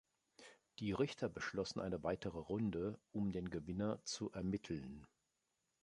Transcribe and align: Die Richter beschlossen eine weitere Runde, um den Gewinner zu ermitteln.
Die 0.79 0.93
Richter 0.93 1.29
beschlossen 1.29 1.79
eine 1.79 2.01
weitere 2.01 2.39
Runde, 2.39 2.99
um 3.11 3.31
den 3.31 3.51
Gewinner 3.51 4.03
zu 4.03 4.31
ermitteln. 4.31 5.05